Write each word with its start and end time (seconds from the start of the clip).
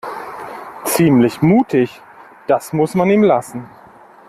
Ziemlich 0.83 1.43
mutig, 1.43 2.01
das 2.47 2.73
muss 2.73 2.95
man 2.95 3.11
ihm 3.11 3.21
lassen. 3.21 3.69